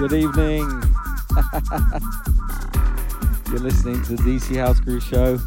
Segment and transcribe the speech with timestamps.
[0.00, 0.62] Good evening.
[3.50, 5.38] You're listening to the DC House Crew Show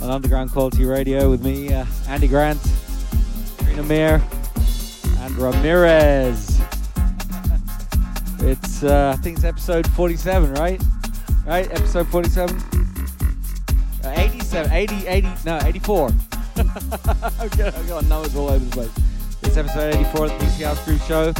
[0.00, 2.60] on Underground Quality Radio with me, uh, Andy Grant,
[3.58, 4.22] Trina Mir,
[5.18, 6.60] and Ramirez.
[8.38, 10.80] It's, uh, I think it's episode 47, right?
[11.44, 11.68] Right?
[11.72, 12.56] Episode 47?
[14.04, 16.10] Uh, 87, 80, 80, no, 84.
[17.40, 18.92] Okay, I've got numbers all over the place.
[19.42, 21.32] It's episode 84 of the DC House Crew Show.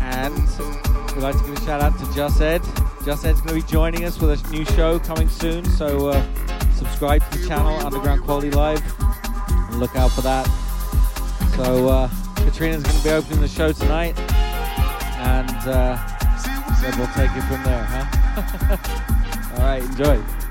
[0.00, 2.62] And we'd like to give a shout out to Just Ed.
[3.04, 5.64] Just Ed's going to be joining us with a new show coming soon.
[5.64, 10.46] So uh, subscribe to the channel, Underground Quality Live, and look out for that.
[11.56, 14.18] So uh, Katrina's going to be opening the show tonight.
[15.18, 15.98] And uh,
[16.80, 19.52] then we'll take it from there, huh?
[19.56, 20.41] All right, enjoy.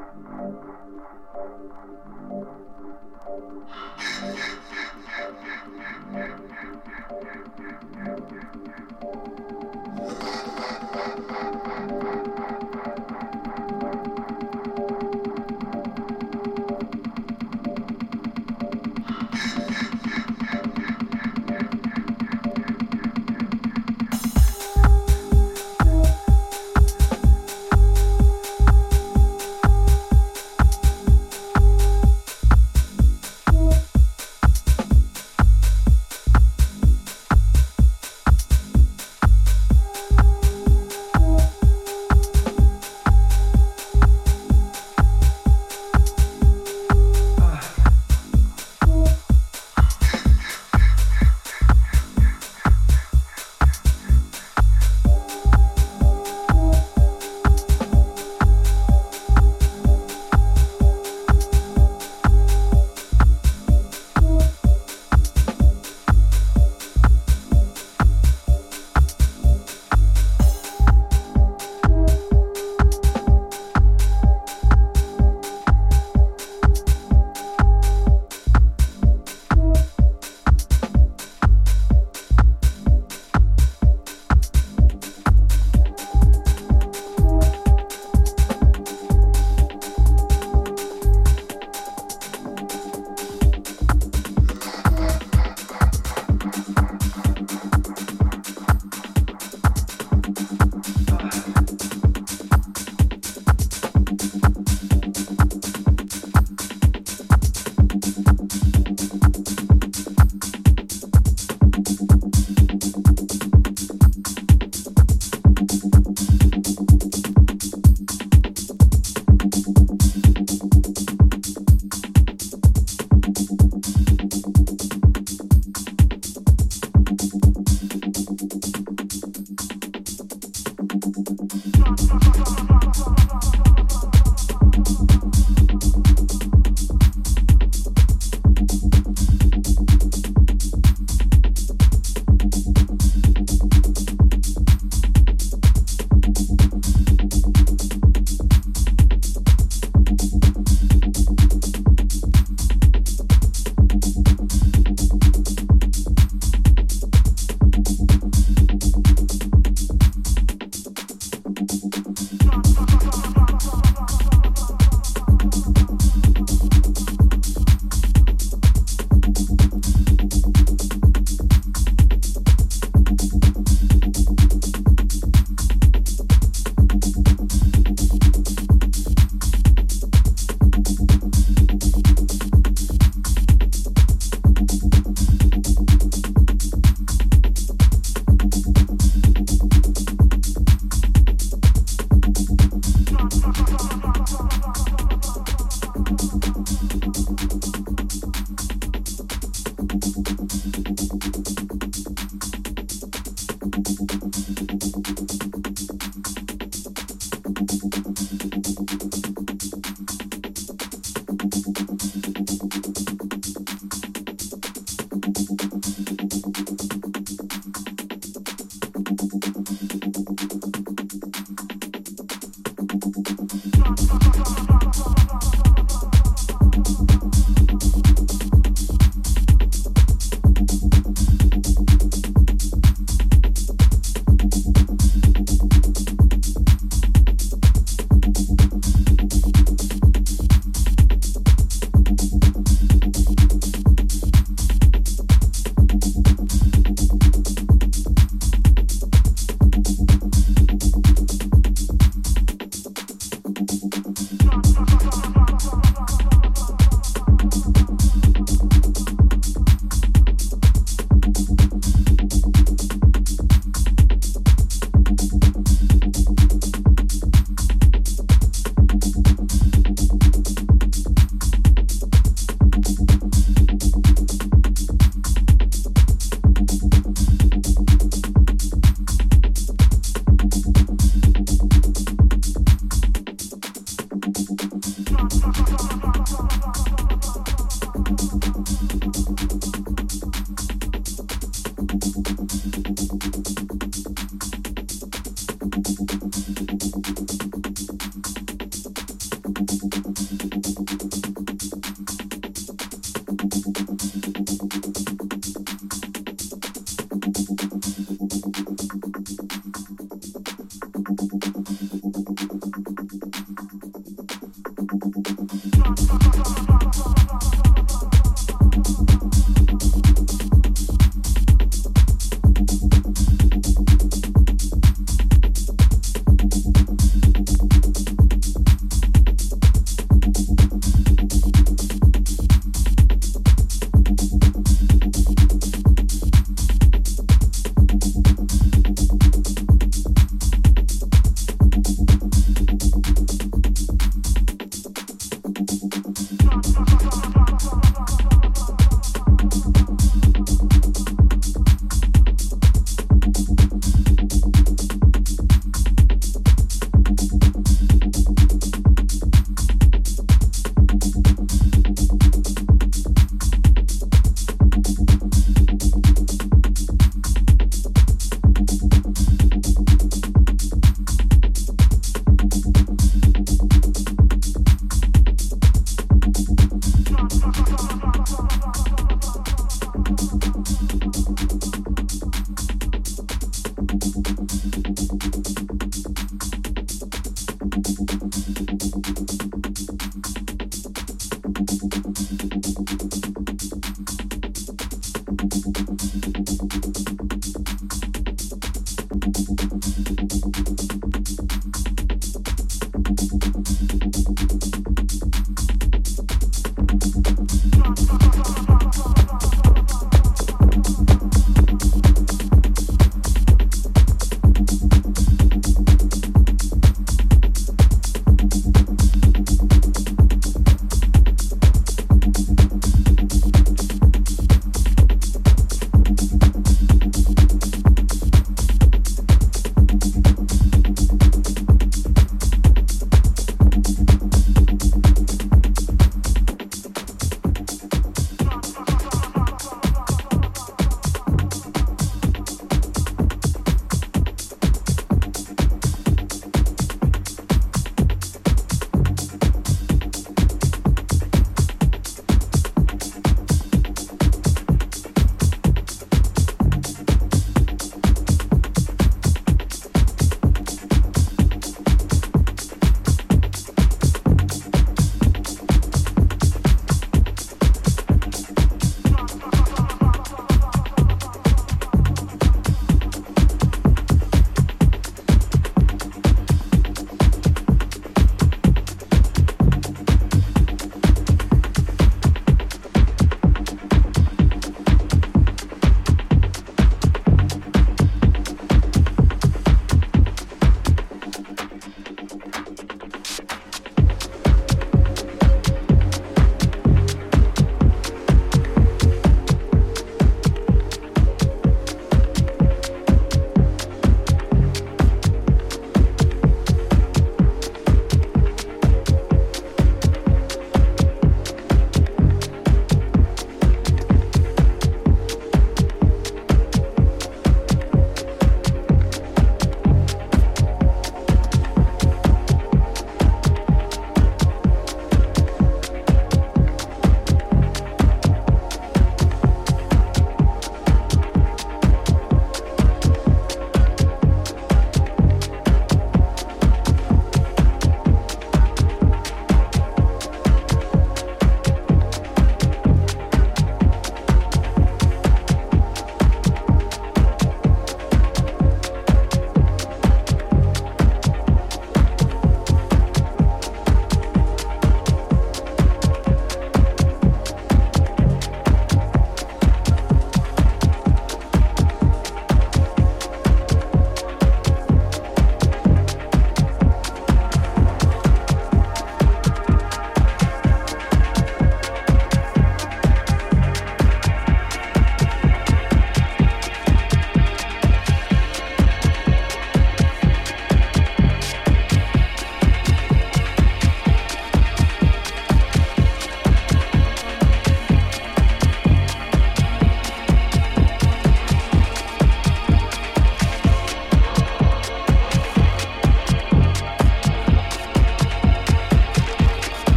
[8.32, 8.35] you.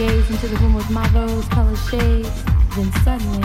[0.00, 2.42] Gazed into the room with my rose-colored shades.
[2.74, 3.44] Then suddenly,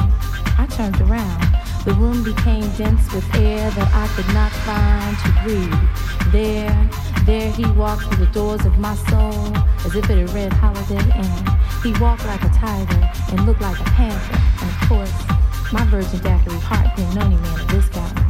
[0.57, 1.43] I turned around.
[1.83, 6.31] The room became dense with air that I could not find to breathe.
[6.31, 6.89] There,
[7.25, 9.51] there he walked through the doors of my soul
[9.83, 11.43] as if it had read Holiday Inn.
[11.83, 14.39] He walked like a tiger and looked like a panther.
[14.61, 18.25] And of course, my virgin daiquiri heart didn't know any man of this caliber.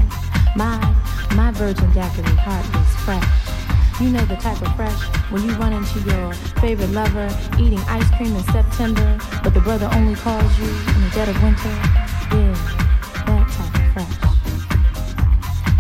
[0.56, 0.82] My,
[1.36, 3.44] my virgin daiquiri heart was fresh.
[4.01, 5.01] You know the type of fresh
[5.32, 9.90] when you run into your favorite lover eating ice cream in September, but the brother
[9.93, 11.69] only calls you in the dead of winter?
[12.35, 12.51] Yeah,
[13.25, 14.15] that type of fresh.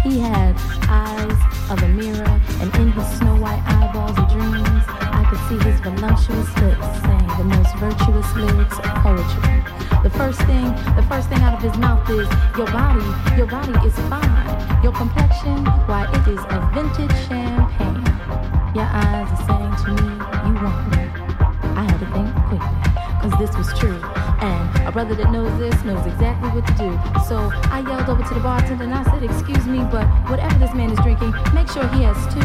[0.03, 0.55] He had
[0.87, 5.59] eyes of a mirror, and in his snow white eyeballs of dreams, I could see
[5.67, 9.55] his voluptuous lips saying the most virtuous lyrics of poetry.
[10.03, 13.03] The first thing, the first thing out of his mouth is, your body,
[13.35, 14.83] your body is fine.
[14.83, 17.64] Your complexion, why it is a vintage champagne.
[18.75, 20.99] Your eyes are saying to me, you want me.
[21.79, 22.59] I had to think quickly,
[23.23, 23.95] cause this was true.
[24.43, 26.91] And a brother that knows this knows exactly what to do.
[27.23, 30.73] So I yelled over to the bartender and I said, Excuse me, but whatever this
[30.73, 32.43] man is drinking, make sure he has two.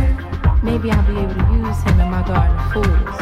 [0.63, 3.19] Maybe I'll be able to use him in my garden of.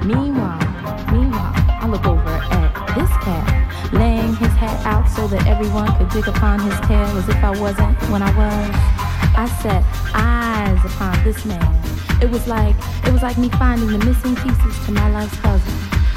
[0.00, 0.64] Meanwhile,
[1.12, 6.08] meanwhile, I look over at this cat, laying his hat out so that everyone could
[6.08, 8.96] dig upon his tail as if I wasn't when I was.
[9.36, 11.95] I set eyes upon this man.
[12.22, 15.72] It was like it was like me finding the missing pieces to my life's puzzle.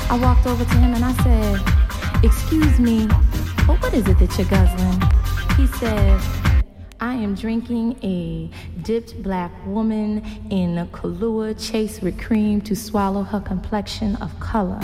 [0.10, 3.06] I walked over to him and I said, Excuse me,
[3.68, 5.02] but what is it that you're guzzling?
[5.58, 6.22] He said,
[7.02, 8.50] I am drinking a
[8.82, 14.80] dipped black woman in a Kahlua chased with cream to swallow her complexion of color.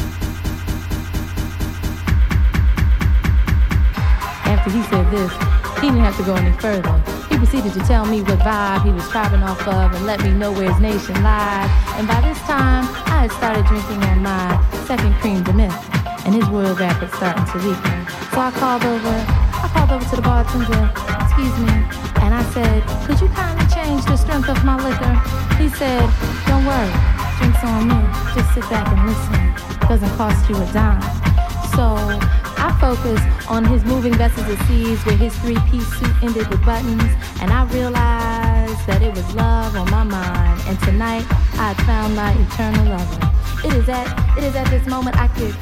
[4.45, 5.31] After he said this,
[5.79, 7.14] he didn't have to go any further.
[7.55, 10.31] He proceeded to tell me what vibe he was tribing off of and let me
[10.31, 11.69] know where his nation lied.
[11.95, 15.71] And by this time, I had started drinking on my second crème de menthe,
[16.25, 17.97] and his royal rapid starting to weaken.
[18.35, 19.15] So I called over,
[19.63, 20.91] I called over to the bartender,
[21.23, 21.71] excuse me,
[22.19, 25.15] and I said, could you kindly change the strength of my liquor?
[25.55, 26.03] He said,
[26.51, 26.91] don't worry,
[27.39, 27.99] drinks on me,
[28.35, 29.39] just sit back and listen.
[29.87, 30.99] Doesn't cost you a dime.
[31.71, 31.95] So
[32.65, 37.13] I focused on his moving vessels of seas where his three-piece suit ended with buttons,
[37.39, 40.59] and I realized that it was love on my mind.
[40.65, 41.25] And tonight
[41.61, 43.21] I found my eternal lover.
[43.67, 45.53] It is at it is at this moment I could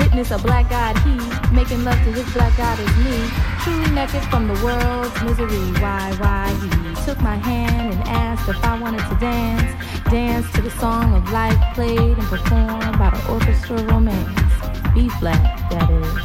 [0.00, 1.12] witness a black god he
[1.54, 3.28] making love to his black god is me,
[3.60, 5.60] truly naked from the world's misery.
[5.76, 9.70] Why why he took my hand and asked if I wanted to dance,
[10.08, 14.47] dance to the song of life played and performed by the orchestra romance.
[14.94, 16.24] B flat, that is.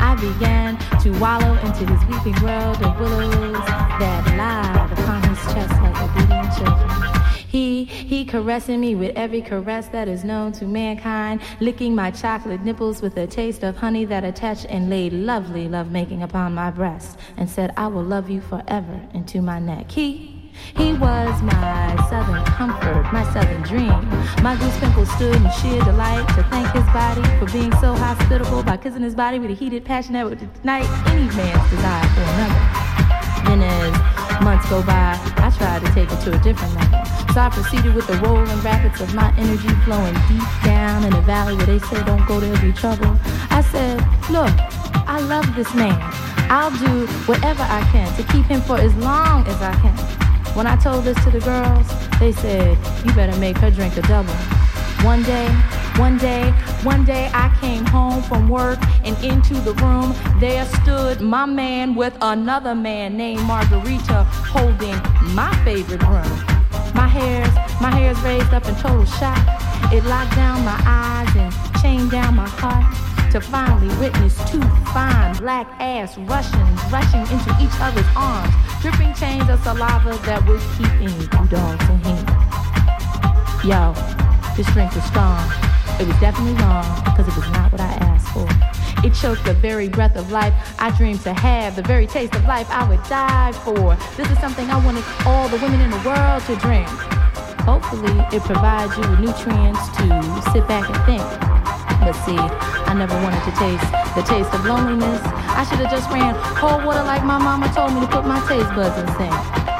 [0.00, 3.52] I began to wallow into his weeping world of willows
[3.98, 7.08] that lied upon his chest like obedient children.
[7.48, 12.62] He, he caressing me with every caress that is known to mankind, licking my chocolate
[12.62, 17.18] nipples with a taste of honey that attached and laid lovely lovemaking upon my breast,
[17.36, 19.90] and said, I will love you forever into my neck.
[19.90, 20.37] He,
[20.76, 24.08] he was my southern comfort, my southern dream.
[24.42, 28.62] My goose pimple stood in sheer delight to thank his body for being so hospitable
[28.62, 32.22] by kissing his body with a heated passion that would ignite any man's desire for
[32.22, 32.88] another.
[33.44, 37.04] Then as months go by, I tried to take it to a different level.
[37.32, 41.22] So I proceeded with the rolling rapids of my energy flowing deep down in the
[41.22, 43.16] valley where they say don't go, there'll be trouble.
[43.50, 43.98] I said,
[44.30, 44.52] look,
[45.08, 45.98] I love this man.
[46.50, 50.27] I'll do whatever I can to keep him for as long as I can.
[50.58, 51.86] When I told this to the girls,
[52.18, 54.34] they said, you better make her drink a double.
[55.06, 55.46] One day,
[55.98, 56.50] one day,
[56.82, 61.94] one day I came home from work and into the room there stood my man
[61.94, 65.00] with another man named Margarita holding
[65.32, 66.44] my favorite room.
[66.92, 69.38] My hair's, my hair's raised up in total shock.
[69.92, 74.60] It locked down my eyes and chained down my heart to finally witness two
[74.92, 80.60] fine black ass Russians rushing into each other's arms, dripping chains of saliva that would
[80.76, 82.24] keep any two dogs in here.
[83.64, 83.92] Yo,
[84.56, 85.44] this drink was strong.
[86.00, 88.48] It was definitely wrong because it was not what I asked for.
[89.04, 92.44] It choked the very breath of life I dreamed to have, the very taste of
[92.44, 93.96] life I would die for.
[94.16, 96.88] This is something I wanted all the women in the world to drink.
[97.68, 101.77] Hopefully, it provides you with nutrients to sit back and think.
[102.00, 105.20] But see, I never wanted to taste the taste of loneliness.
[105.24, 108.26] I should have just ran oh, cold water like my mama told me to put
[108.26, 109.30] my taste buds in.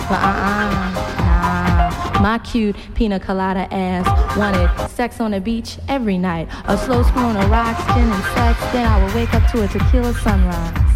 [0.09, 1.09] But uh-uh.
[2.21, 6.49] My cute pina colada ass wanted sex on the beach every night.
[6.65, 9.63] A slow screw on a rocks, gin and sex, Then I would wake up to
[9.63, 10.89] a tequila sunrise.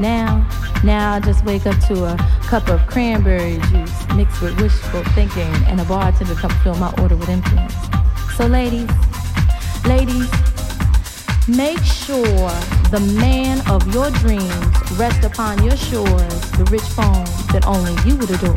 [0.00, 0.48] Now,
[0.82, 5.54] now I just wake up to a cup of cranberry juice mixed with wishful thinking
[5.68, 7.72] and a bartender come fill my order with emptiness.
[8.36, 8.90] So ladies,
[9.86, 10.28] ladies,
[11.48, 12.48] make sure
[12.90, 18.16] the man of your dreams rests upon your shores the rich phone that only you
[18.16, 18.56] would adore.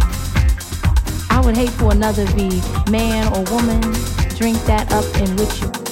[1.29, 3.81] I would hate for another be man or woman,
[4.37, 5.86] drink that up in which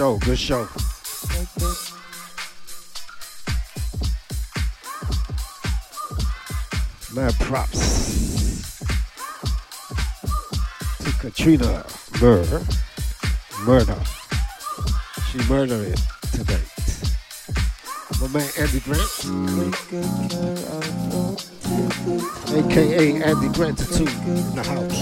[0.00, 0.66] show, good show.
[7.14, 8.80] Mad props
[11.04, 11.84] to Katrina
[12.18, 12.62] Murr.
[13.66, 14.02] Murder.
[15.30, 16.00] She murdered it
[16.32, 16.68] tonight.
[18.22, 19.10] My man Andy Grant.
[22.56, 24.98] AKA Andy Grant Tattoo in the house.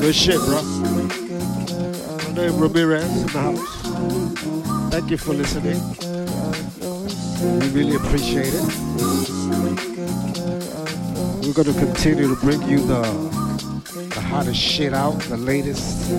[0.00, 1.19] Good shit, bro.
[2.40, 4.90] Name Ramirez in the house.
[4.90, 5.78] Thank you for listening.
[7.60, 8.64] We really appreciate it.
[11.44, 13.02] We're gonna continue to bring you the
[14.14, 16.10] the hottest shit out, the latest.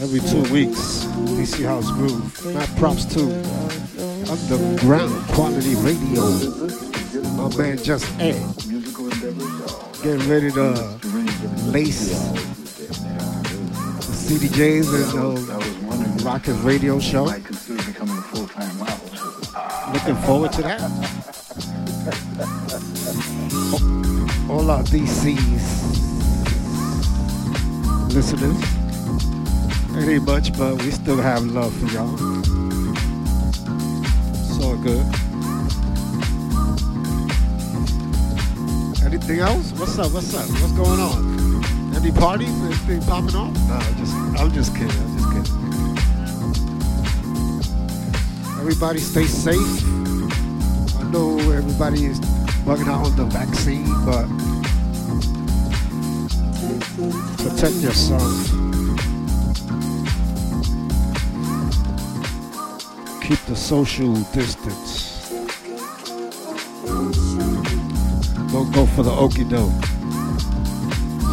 [0.00, 2.54] Every two weeks, DC House Groove.
[2.54, 3.22] Not props to
[4.30, 6.22] underground quality radio.
[7.36, 8.38] My man just Ed.
[10.04, 10.98] Getting ready to
[11.72, 12.12] lace
[14.28, 17.24] CDJs and the Rockets radio show.
[19.92, 20.80] Looking forward to that.
[24.50, 25.62] All our DCs
[28.12, 28.56] listeners.
[29.96, 32.14] It ain't much, but we still have love for y'all.
[34.30, 35.06] It's all good.
[39.06, 39.72] Anything else?
[39.72, 40.12] What's up?
[40.12, 40.46] What's up?
[40.60, 41.31] What's going on?
[42.22, 42.62] Any parties?
[42.62, 43.52] Anything popping off?
[43.68, 44.90] No, just I'm just kidding.
[44.90, 45.58] I'm just kidding.
[48.60, 49.82] Everybody stay safe.
[51.00, 52.20] I know everybody is
[52.64, 54.28] bugging out on the vaccine, but
[57.38, 58.50] protect yourself.
[63.20, 65.28] keep the social distance.
[68.52, 69.72] Don't go for the okey doke.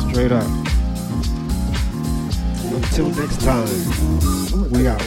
[0.09, 0.68] Straight up.
[2.99, 5.01] Until next time, we out.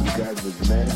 [0.00, 0.88] You guys there.